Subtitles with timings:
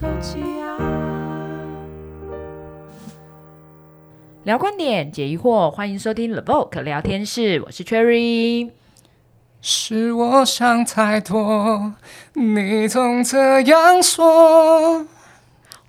[0.00, 0.78] 口气啊！
[4.44, 8.70] 聊观点，解疑惑，欢迎收听 The Book 聊天室，我是 Cherry。
[9.60, 11.92] 是我想太多，
[12.32, 15.04] 你总这样说。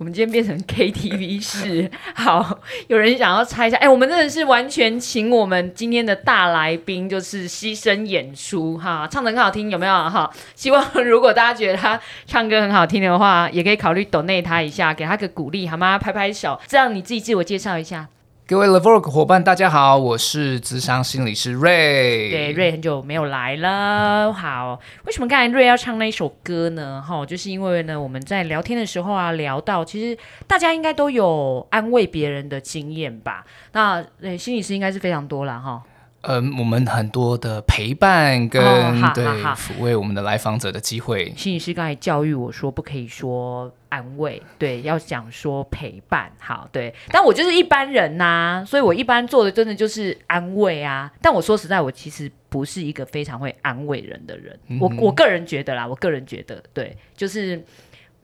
[0.01, 3.77] 我们今天变成 KTV 室，好，有人想要猜一下？
[3.77, 10.27] 哎，我们真的是完全请我们今天的大来宾，就是牺牲演出哈，唱得很好听，有没有哈？
[10.55, 15.99] 希望如果大家觉得他唱歌很好听的话，也可以考虑抖内他一下，给他个鼓励好吗？
[15.99, 18.07] 拍拍手，这样你自己自我介绍一下。
[18.51, 22.29] 各位 Lavorke 伙伴，大家好，我是智商心理师 Ray。
[22.29, 24.33] 对，Ray 很久没有来了。
[24.33, 27.01] 好，为什么刚才 Ray 要唱那一首歌呢？
[27.01, 33.45] 哈，就是因为呢，我们在聊天的时候啊，聊到其实大家应该都有安慰别人的经验吧？
[33.71, 35.81] 那对心理师应该是非常多了哈。
[36.23, 41.33] 嗯，我们很多的陪伴跟、哦、对抚慰我们的来访者的机会。
[41.35, 46.31] 心理师刚才教育我说，不可以说安慰，对，要讲说陪伴。
[46.39, 48.23] 好，对，但我就是一般人呐、
[48.61, 51.11] 啊，所以我一般做的真的就是安慰啊。
[51.21, 54.59] 但我说实在，我其实不是一个非常会安慰人的人。
[54.67, 57.63] 嗯、我我个人觉得啦，我个人觉得，对，就是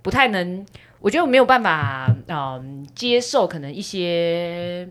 [0.03, 0.63] 不太能，
[0.99, 4.87] 我觉得我没有办法，嗯，接受可能一些。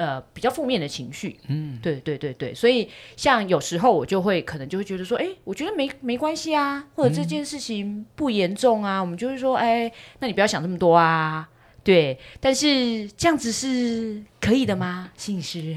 [0.00, 11.46] 呃，比较负面的情绪，嗯，对对对对，所以像有时候我就会可能就会觉得说，哎，我觉得没没关系啊，或者这件事情不严重啊，嗯、我们就会说，哎，那你不要想那么多啊，
[11.84, 15.10] 对，但是这样子是可以的吗？
[15.18, 15.76] 心理师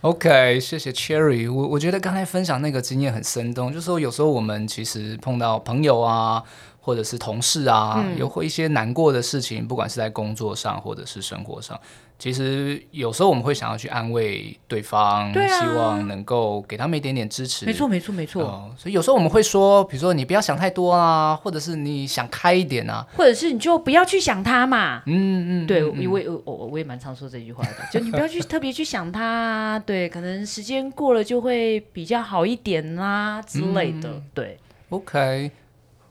[0.00, 6.42] ？OK，谢谢 Cherry，我我觉得刚才分享那个经验很生动，就是说有时候我们其实碰到朋友啊。
[6.84, 11.80] 或者是同事啊，有会一些难过的事情，嗯，不管是在工作上或者是生活上，
[12.18, 17.64] 其实有时候我们会想要去安慰对方，对啊，希望能够给他们一点点支持。
[17.64, 18.42] 没错，没错，没错。
[18.42, 25.02] 呃，所以有时候我们会说，比如说你不要想太多啊，或者是你想开一点啊，或者是你就不要去想他嘛。
[25.06, 34.10] 嗯嗯，对，因为我我我也蛮常说这句话的，就你不要去特别去想他，对，可能时间过了就会比较好一点啦之类的。
[34.10, 34.58] 嗯，对
[34.90, 35.50] ，OK。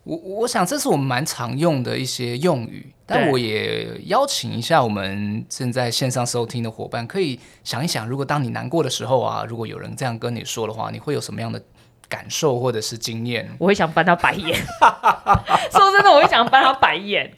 [0.03, 11.61] 我我想这是我们蛮常用的一些用语，但我也邀请一下我们正在线上收听的伙伴，可以想一想，如果当你难过的时候啊，如果有人这样跟你说的话，你会有什么样的
[12.09, 13.49] 感受或者是经验？
[13.57, 14.53] 我会想翻他白眼，
[15.71, 17.31] 说真的，我会想翻他白眼，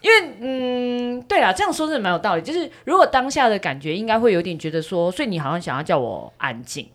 [0.00, 2.42] 因为嗯，对啊，这样说真的蛮有道理。
[2.42, 6.88] 就是如果当下的感觉，应该会有点觉得说，所以你好像想要叫我安静。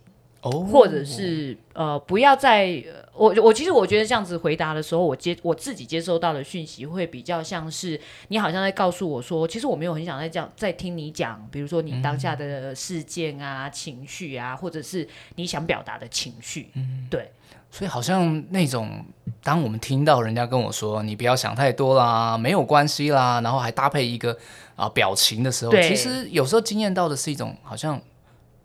[0.43, 16.71] Oh, 或者是呃，不要再我我其实我觉得这样子回答的时候，我接我自己接收到的讯息会比较像是你好像在告诉我说，其实我没有很想再讲再听你讲，比如说你当下的事件啊、嗯、情绪啊，或者是你想表达的情绪。
[16.73, 17.29] 嗯，对。
[17.69, 19.05] 所以好像那种
[19.43, 24.31] 当我们听到人家跟我说你不要想太多啦，没有关系啦，然后还搭配一个
[24.75, 28.01] 啊、呃、表情的时候，其实有时候惊艳到的是一种好像。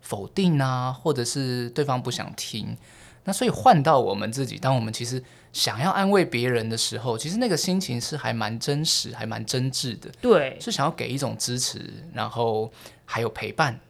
[0.07, 2.77] 否定啊，或者是对方不想听，
[3.25, 5.21] 那所以换到我们自己，当我们其实
[5.53, 10.09] 想要安慰别人的时候，其实那个心情是还蛮真实，还蛮真挚的。
[10.21, 12.71] 对，是想要给一种支持，然后
[13.05, 13.81] 还有陪伴，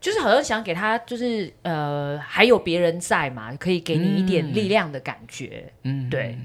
[0.00, 5.72] 就是好像想给他，就是呃，还有别人在嘛，可以给你一点力量的感觉。
[5.84, 6.36] 嗯，对。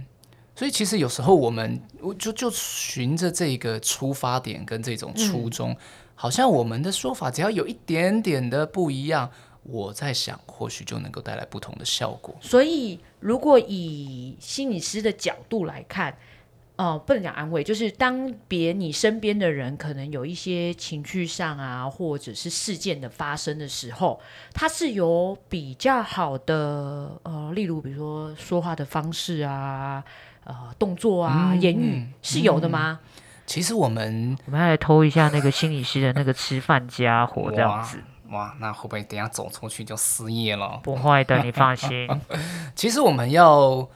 [0.55, 5.71] 所以其实有时候我们我就就循着这个出发点跟这种初衷。
[5.71, 5.77] 嗯
[6.21, 9.31] 好像我们的说法只要有一点点的不一样，
[9.63, 12.35] 我在想或许就能够带来不同的效果。
[12.41, 16.13] 所以，如果以心理师的角度来看，
[16.75, 24.19] 呃，不能讲安慰，就是当别你身边的人可能有一些情绪上啊，或者是事件的发生的时候，
[24.53, 30.03] 他是有比较好的呃，例如比如说说话的方式啊，
[30.43, 32.99] 呃，动作啊，嗯、言语是有的吗？
[33.01, 37.97] 嗯其实我们我们要来偷一下那个心理师的那个吃饭家伙，这样子
[38.29, 40.79] 哇，那会不会等下走出去就失业了？
[40.83, 42.07] 不会的，你放心。
[42.75, 43.89] 其实我们要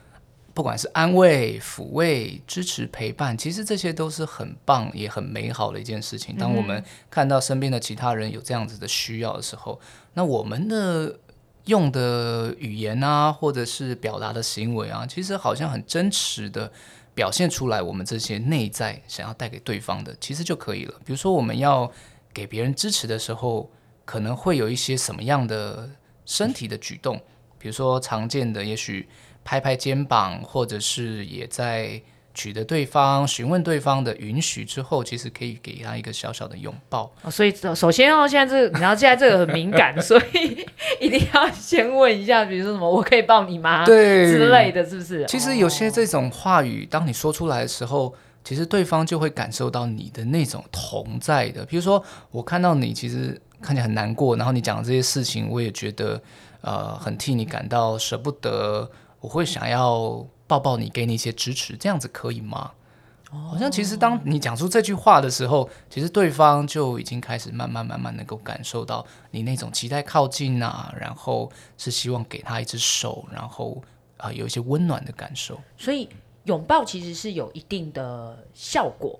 [0.56, 6.36] 不管是安慰、抚慰、支持、陪伴，其实这些都是很棒也很美好的一件事情。
[6.36, 11.20] 当我们看到身边的其他人有这样子的需要的时候，嗯、那我们的
[11.66, 16.72] 用的语言啊，或者是表达的行为啊，其实好像很真实的。
[17.16, 20.94] 表现出来，我们这些内在想要带给对方的，其实就可以了。
[21.06, 21.92] 比如说，我们要
[22.34, 23.70] 给别人支持的时候，
[24.06, 25.90] 可能会有一些什么样的
[26.26, 27.22] 身体的举动，
[27.58, 29.08] 比如说常见的，也许
[29.44, 32.02] 拍拍肩膀，或者是也在。
[32.34, 37.12] 取得对方询问对方的允许之后，其实可以给他一个小小的拥抱。
[37.22, 40.66] 哦，所以首先哦，现在这个，你知道现在这个很敏感，所以
[41.00, 43.86] 一定要先问一下，比如说什么，我可以抱你吗？
[43.86, 45.26] 对，之类的是不是？
[45.28, 48.14] 其实有些这种话语，当你说出来的时候，
[48.44, 51.64] 其实对方就会感受到你的那种同在的。
[51.66, 56.22] 比如说，我看到你其实看起来很难过，然后你讲的这些事情，我也觉得
[56.62, 58.90] 呃很替你感到舍不得，
[59.22, 62.72] 我会想要抱抱你，给你一些支持，这样子可以吗？
[63.50, 73.82] 好像其实当你讲出这句话的时候，其实对方就已经开始慢慢慢慢能够感受到你那种期待靠近啊，然后是希望给他一只手，然后
[74.18, 75.60] 啊、呃、有一些温暖的感受。
[75.76, 76.08] 所以
[76.44, 79.20] 拥抱其实是有一定的效果。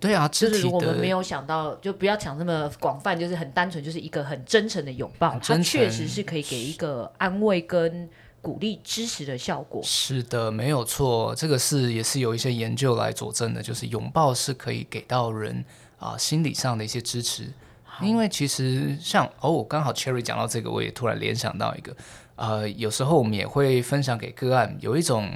[0.00, 8.08] 对啊，就是我们没有想到，就不要讲这么广泛，就是很单纯，就是一个很真诚的拥抱，它确实是可以给一个安慰跟。
[8.44, 15.64] 鼓励支持的效果是的，没有错，这个是也是有一些研究来佐证的，就是拥抱是可以给到人
[15.98, 17.50] 啊、呃、心理上的一些支持。
[18.02, 21.96] 因为其实像哦，刚好 Cherry 讲到这个，我也突然联想到一个，
[22.36, 25.30] 呃，有时候我们也会分享给个案，有一种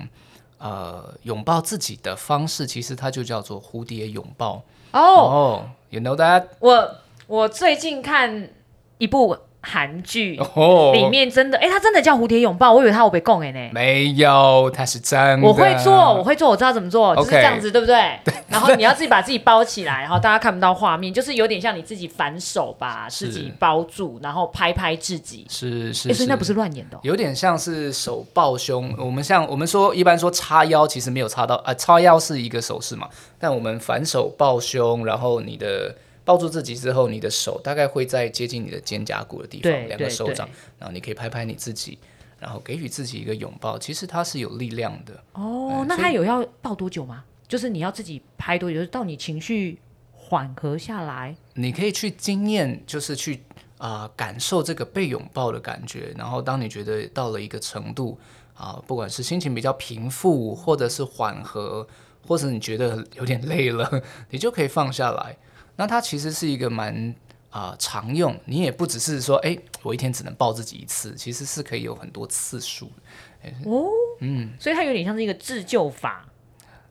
[0.58, 4.62] 呃拥抱自己的方式，其实它就叫做蝴蝶拥抱。
[4.92, 6.48] 哦、oh，You know that？
[6.58, 6.96] 我
[7.26, 8.50] 我最近看
[8.98, 9.38] 一部。
[9.60, 10.38] 韩剧
[10.92, 13.70] 里面真的，哎、oh.，他真的叫蝴蝶拥抱，我以为他有被供哎呢。
[13.72, 15.46] 没有，他是真的。
[15.46, 18.18] 我会做，我会做，我知道怎么做.就是这样子，对不对？
[18.24, 18.32] 对。
[18.48, 25.44] 然后你要自己把自己包起来，然后大家看不到画面，就是有点像你自己反手把自己包住，然后拍拍自己。
[25.50, 26.14] 是是，是。
[26.14, 27.00] 所以那不是乱演的、哦。
[27.02, 33.08] 有点像是手抱胸，我们像我们说一般说叉腰，其实没有叉到，呃，叉腰是一个手势嘛，
[33.38, 35.96] 但我们反手抱胸，然后你的。
[36.28, 40.46] 抱住自己之后，你的手大概会在接近你的肩胛骨的地方，两个手掌，
[40.78, 41.98] 然后你可以拍拍你自己，
[42.38, 43.78] 然后给予自己一个拥抱。
[43.78, 45.14] 其实它是有力量的。
[45.32, 47.24] 哦，嗯、那它有要抱多久吗？
[47.46, 49.78] 就是你要自己拍多久，就是到你情绪
[50.12, 51.34] 缓和下来。
[51.54, 53.42] 你可以去经验，就是去
[53.78, 56.14] 啊、呃、感受这个被拥抱的感觉。
[56.14, 58.18] 然后当你觉得到了一个程度
[58.52, 61.88] 啊、呃，不管是心情比较平复，或者是缓和，
[62.26, 65.34] 或者你觉得有点累了， 你就可以放下来。
[65.78, 66.92] 那它其实是一个蛮
[67.50, 72.90] 啊、呃、常用，你也不只是说，哎，我一天只能抱自己一次，其实是可以有很多次数。
[73.64, 73.86] 哦，
[74.18, 76.26] 嗯，所以它有点像是一个自救法，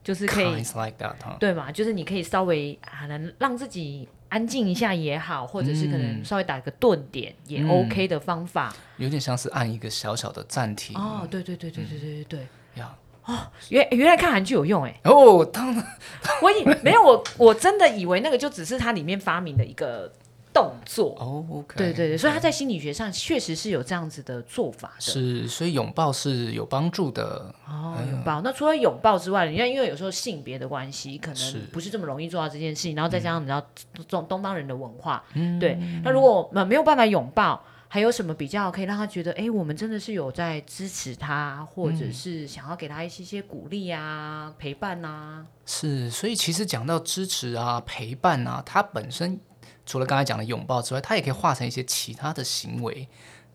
[0.01, 1.37] 就是可以，like that, huh?
[1.37, 1.69] 对嘛？
[1.69, 10.97] 就是你可以稍微可能让自己安静一下也好，或者是可能稍微打一个顿点也 OK 的方法，嗯、有点像是按一个小小的暂停。
[10.97, 12.39] 哦，对对对对对对对对，
[12.75, 13.06] 呀、嗯。
[13.27, 13.37] 哦，
[13.69, 14.99] 原原来看韩剧有用哎！
[15.03, 15.85] 哦，当然，
[16.41, 20.09] 我以没有我我真的以为那个就只是它里面发明的一个
[20.53, 21.45] 动作哦。
[21.51, 25.01] OK，对对对，所以他在心理学上确实是有这样子的做法的。
[25.01, 27.97] 是，所以拥抱是有帮助的哦。
[28.09, 33.61] 拥抱，那除了拥抱之外，你看，因为有时候性别的关系，可能不是这么容易做到这件事情，然后再加上你知道
[34.07, 35.77] 东东方人的文化，嗯，对。
[36.01, 37.61] 那如果没有办法拥抱。
[37.89, 45.45] 还有什么比较可以让他觉得，哎，我们真的是有在支持他，或者是想要给他一些些鼓励啊、陪伴啊？
[45.65, 49.39] 是，所以其实讲到支持啊、陪伴啊，它本身
[49.85, 53.07] 除了刚才讲的拥抱之外，它也可以化成一些其他的行为。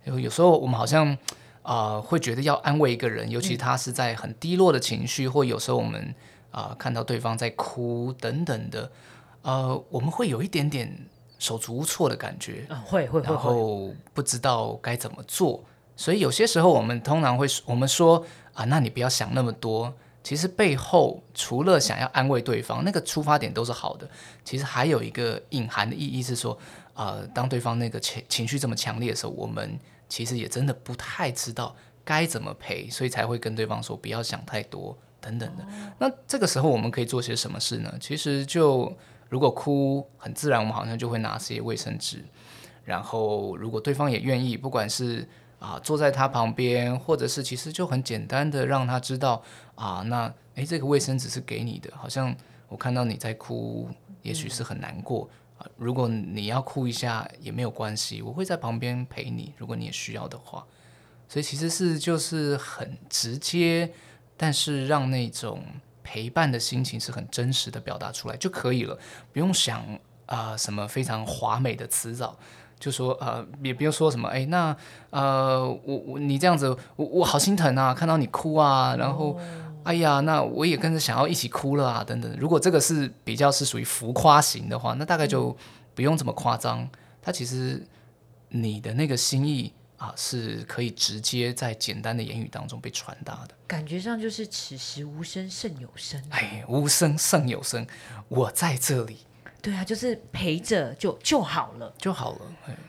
[0.04, 1.12] 有有时候我们好像
[1.62, 6.02] 啊、呃、会觉得要安慰一个人，尤其他是在很低落的情绪，或有时候我们
[6.50, 8.90] 啊、呃、看到对方在哭等等的，
[9.42, 11.06] 呃，我们会有一点点。
[11.42, 15.60] 手足无措的感觉，嗯、会会会，然后不知道该怎么做，
[15.96, 19.92] 所以有些时候我们通常会我们说啊，那你不要想那么多。
[20.22, 24.08] 其实背后除了想要安慰对方，那个出发点都是好的。
[24.44, 26.56] 其实还有一个隐含的意义是说，
[26.94, 29.76] 呃，当对方那个情情绪这么强烈的时候，我们
[30.08, 35.64] 其实也真的不太知道该怎么陪，所以才会跟对方说不要想太多等等的。
[35.64, 35.66] 哦、
[35.98, 37.92] 那这个时候我们可以做些什么事呢？
[38.00, 38.96] 其实就。
[39.32, 42.22] 如果哭很自然，我们好像就会拿些卫生纸，
[42.84, 45.26] 然后如果对方也愿意，不管是
[45.58, 49.42] 啊坐在他旁边，或者是其实就很简单的让他知道
[49.74, 52.36] 啊，那诶这个卫生纸是给你的，好像
[52.68, 53.88] 我看到你在哭，
[54.20, 55.64] 也许是很难过啊。
[55.78, 60.62] 如果你要哭一下也没有关系，我会在旁边陪你，如果你也需要的话。
[61.26, 63.90] 所以其实是就是很直接，
[64.36, 65.62] 但是让那种。
[66.12, 68.98] 陪伴的心情是很真实的表达出来就可以了，
[69.32, 69.80] 不用想
[70.26, 72.36] 啊、呃、什么非常华美的辞藻，
[72.78, 74.76] 就说呃也不用说什么哎那
[75.08, 79.40] 呃我我你这样子我我好心疼啊，看到你哭啊，然后、哦、
[79.84, 82.36] 哎呀那我也跟着想要一起哭了啊等等。
[82.38, 85.56] 如果这个是比较是属于浮夸型的话，那大概就
[85.94, 86.86] 不用这么夸张。
[87.22, 87.82] 它其实
[88.50, 89.72] 你的那个心意。
[90.02, 96.20] 啊，是可以直接在简单的言语当中被传达的，感觉上就是此时无声胜有声。
[96.30, 97.86] 哎，无声胜有声，
[98.28, 99.18] 我在这里。
[99.60, 102.40] 对啊，就是陪着就就好了，就好了。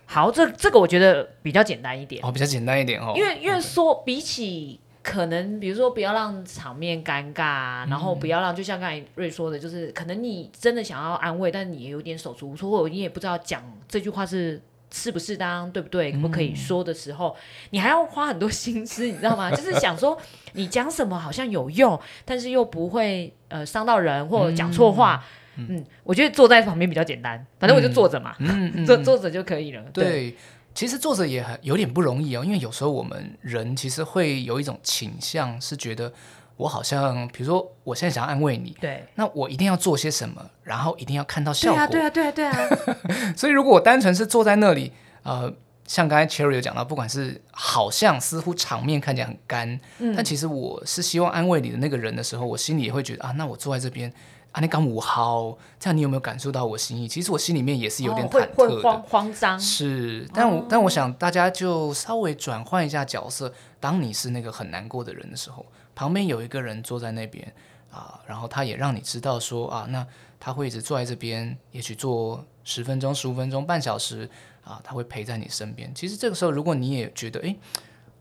[0.08, 2.26] 好，这这个我觉得比较简单一点。
[2.26, 3.14] 哦，比较简单一点哦。
[3.16, 14.60] 因为因为说比起可能比如说不要让场面尴尬，然后不要让就像刚才瑞说的，就是可能你真的想要安慰，但你也有点手足无措，或者你也不知道讲这句话是
[14.94, 16.12] 适不适当，对不对？
[16.12, 17.36] 可不可以说的时候，
[17.72, 19.50] 你还要花很多心思，你知道吗？
[19.52, 20.18] 就是想说
[20.54, 25.22] 你讲什么好像有用，但是又不会呃伤到人或者讲错话。
[25.56, 28.36] 嗯，嗯，我觉得坐在旁边比较简单，反正我就坐着嘛，
[28.86, 29.82] 坐坐着就可以了。
[29.92, 30.04] 对。
[30.06, 30.38] 对
[30.76, 36.12] 其实坐着也很有点不容易哦，因为有时候我们人其实会有一种倾向，是觉得
[36.58, 42.73] 我好像，比如说我现在想要安慰你，对，那我一定要做些什么，然后一定要看到效果，对啊，对啊，对啊，对啊。
[43.36, 44.92] 所以如果我单纯是坐在那里，
[45.24, 45.54] 呃，
[45.86, 54.12] 像刚才 Cherry 有讲到，不管是好像似乎场面看起来很干，嗯，但其实我是希望安慰你的那个人的时候，我心里也会觉得啊，那我坐在这边。
[54.54, 57.08] 啊，你刚五号，这样你有没有感受到我心意？
[57.08, 59.60] 其实我心里面也是有点忐忑的，哦、会会慌慌张。
[59.60, 67.52] 是，但我、哦、但我想大家就稍微转换一下角色，当你是那个很难过的人的时候，旁边有一个人坐在那边
[67.90, 70.06] 啊，然后他也让你知道说啊，那
[70.46, 74.30] 他会一直坐在这边，也许坐十分钟、十五分钟、半小时
[74.62, 75.90] 啊，他会陪在你身边。
[75.96, 77.56] 其实这个时候，如果你也觉得，诶，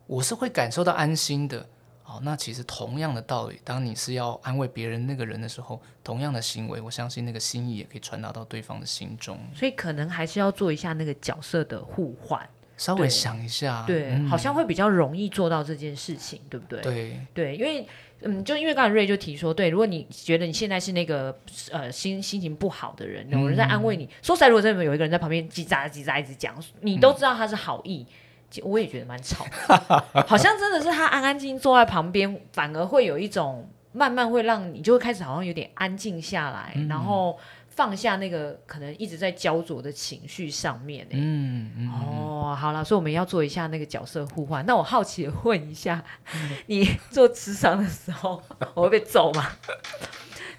[0.07, 1.67] 我是会感受到安心的。
[2.05, 9.37] 好，那其实同样的道理，当你是要安慰别人那个人的时候，同样的行为，我相信那个心意也可以传达到对方的心中。
[9.53, 16.83] 所以可能还是要做一下那个角色的互换，稍微想一下，对，嗯、好像会比较容易做到这件事情，对不对？
[16.83, 17.85] 对对，因为
[18.25, 21.37] 嗯，就因为刚才瑞就提说，对，如果你觉得你现在是那个
[21.71, 28.07] 呃心心情不好的人，有人在安慰你，嗯、说实在，如果真的有一个人在旁边叽喳叽喳一直讲，你都知道他是好意。
[28.09, 28.15] 嗯
[28.65, 29.47] 我也觉得蛮吵，
[30.27, 37.39] 好像真的是他安安静静坐在旁边，反而会有一种慢慢会让你就会开始好像有点安静下来，嗯、然后
[37.75, 41.07] 放下那个可能一直在焦灼的情绪上面。
[41.11, 44.65] 嗯，嗯哦，好了，所以我们要做一下那个角色互换。
[44.67, 46.03] 那我好奇的问一下，
[46.35, 48.43] 嗯、 你做职场的时候，
[48.75, 49.47] 我会被揍吗？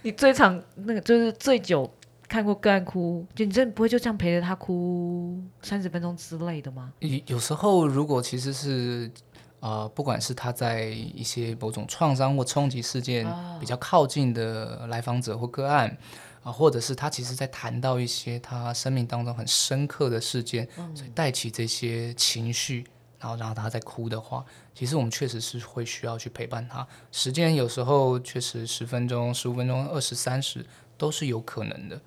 [0.01, 1.89] 你最长那个就是最久。
[2.25, 6.91] 看过个案哭，就你真的不会就这样陪着他哭三十分钟之类的吗？
[6.97, 9.11] 有有时候，如果其实是
[9.59, 13.27] 呃，不管是他在一些某种创伤或冲击事件
[13.59, 15.95] 比较靠近的来访者或个案
[16.43, 22.85] 啊、呃，或者是他其实在谈到一些他生命当中很深刻的事件，嗯、所以带起这些情绪，
[23.19, 24.45] 然后让他在哭的话，
[24.75, 26.85] 其实我们确实是会需要去陪伴他。
[27.11, 30.65] 时间有时候确实十分钟、十五分钟、二十三十
[30.97, 31.99] 都是有可能的。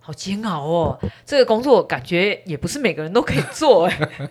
[0.00, 4.30] 好煎熬哦，这个工作感觉也不是每个人都可以做哎。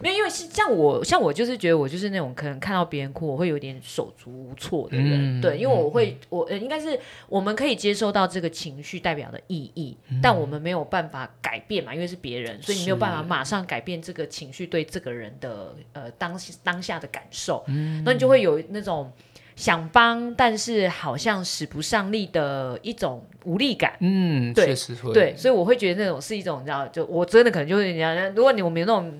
[0.00, 5.38] 没有，因为是像我，像我就是觉得我就是那种可能看到别人哭，我会有点手足无措的人。
[5.38, 6.98] 嗯、对，因为我会，嗯、我呃，应该是
[7.28, 17.64] 我们可以接受到这个情绪代表的意义，嗯、但我们没有办法改变嘛，因为是别人，所以你没有办法马上改变这个情绪对这个人的呃当当下的感受。
[17.68, 19.12] 嗯，那你就会有那种。
[19.56, 23.96] 想帮，但是好像使不上力的一种无力感。
[24.00, 25.14] 嗯，对，确实会。
[25.14, 29.10] 对，所以我会觉得那种是一种，你知道，就我真的可能就是人家，如果你我们有那种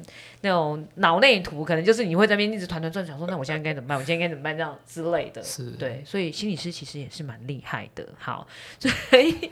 [0.47, 3.99] 那种脑内图，可能就是你会在那边一直团团转，想说那我现在该怎么办？
[3.99, 4.57] 我现在该怎么办？
[4.57, 5.43] 这样之类的。
[5.43, 8.07] 是，对，所以心理师其实也是蛮厉害的。
[8.19, 8.47] 好，
[8.79, 9.51] 所以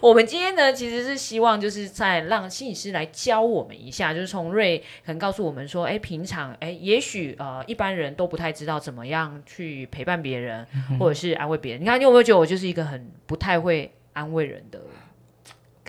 [0.00, 10.66] 我们今天呢，其实是希望就是在让心理师来教我们一下，就是从瑞可能告诉我们说，哎，平常哎，也许呃一般人都不太知道怎么样去陪伴别人，
[10.98, 11.80] 或者是安慰别人。
[11.80, 14.80] 嗯、你看，你有没有觉得我就是一个很不太会安慰人的？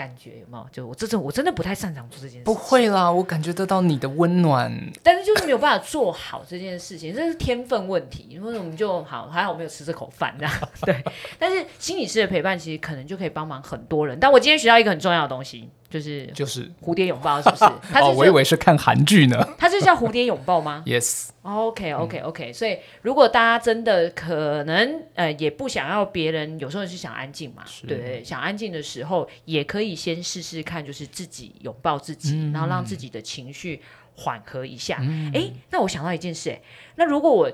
[0.01, 0.67] 感觉有没有？
[0.71, 2.43] 就我这种，我真的不太擅长做这件事。
[2.43, 8.25] 不会啦，我感觉得到你的温暖，但是就是没有办法做好这件事情，这是天分问题。
[8.29, 10.53] 因为我们就好，还好我没有吃这口饭这样。
[10.81, 11.03] 对，
[11.37, 14.19] 但是心理师的陪伴其实可能就可以帮忙很多人。
[14.19, 15.69] 但我今天学到一个很重要的东西。
[15.91, 17.65] 就是就是蝴蝶拥抱，是不是？
[17.99, 19.45] 哦，我以为是看韩剧呢。
[19.59, 20.83] 它是叫蝴蝶拥抱吗？
[20.87, 21.27] Yes。
[21.43, 22.53] OK OK OK。
[22.53, 33.81] 所以如果大家真的可能呃也不想要别人，有时候是想安静嘛，是对，想安静的时候也可以先试试看，就是自己拥抱自己，嗯、然后让自己的情绪
[34.15, 34.97] 缓和一下。
[35.33, 36.61] 哎、那我想到一件事，哎，
[36.95, 37.51] 那如果我。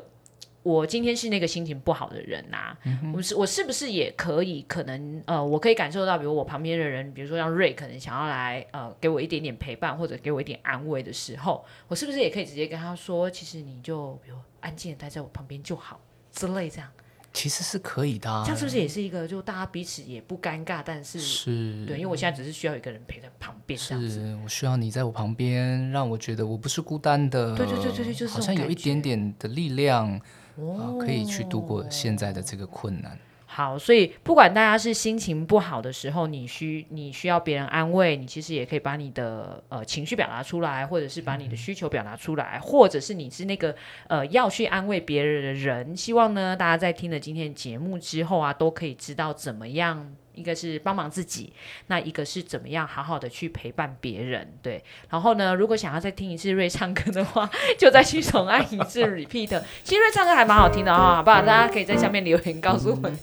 [0.67, 16.01] 我今天是那个心情不好的人呐、啊，嗯、我是我是不是也可以可能呃，我可以感受到，比如我旁边的人，比如说像瑞，可能想要来呃给我一点点陪伴或者给我一点安慰的时候，我是不是也可以直接跟他说，其实你就比如安静的待在我旁边就好
[16.33, 16.89] 之类这样？
[17.33, 18.65] 其实是可以的、啊，这样是。
[18.65, 23.95] 不是也是一个就大家彼此也不尴尬，但是是对，因为我现在只是需要一个人陪在旁边，是
[24.43, 30.19] 我需要你在我旁边，让我觉得我不是孤单的，对对对对对，就是好像有一点点的力量。
[30.57, 33.17] 哦、可以去度过现在的这个困难。
[33.49, 43.73] 好，所以不管大家是心情不好的时候，你需你需要别人安慰，你其实也可以把你的呃情绪表达出来，或者是把你的需求表达出来，或者是你是那个
[44.07, 45.95] 呃要去安慰别人的人。
[45.95, 50.13] 希望呢，大家在听了今天节目之后啊，都可以知道怎么样。
[50.37, 51.51] 一个是帮忙自己，
[51.87, 54.83] 那一个是怎么样好好的去陪伴别人，对。
[55.09, 59.61] 然后呢，如果想要再听一次瑞唱歌的话，就再去重按一次 repeat。
[59.83, 61.41] 其实瑞唱歌还蛮好听的哈、好不好？
[61.41, 63.19] 大家可以在下面留言告诉我们，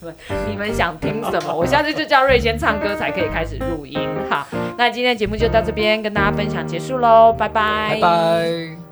[0.48, 3.98] 你们想听什么，我下次就叫瑞先唱歌才可以开始录音。
[4.28, 7.94] 好，那今天节目就到这边跟大家分享结束喽，拜拜。
[7.94, 8.83] 拜拜。